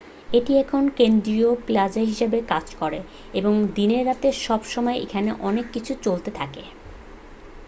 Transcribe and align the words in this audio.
এটি 0.29 0.51
এখন 0.63 0.83
কেন্দ্রীয় 0.97 1.49
প্লাজা 1.65 2.01
হিসেবে 2.03 2.39
কাজ 2.49 2.65
করে 2.75 2.99
এবং 3.33 3.53
দিনে 3.75 3.99
রাতে 4.01 4.27
সব 4.45 4.61
সময়ই 4.73 5.01
এখানে 5.01 5.29
অনেক 5.41 5.65
কিছু 5.73 5.93
চলতে 6.05 6.29
থাকে 6.39 6.63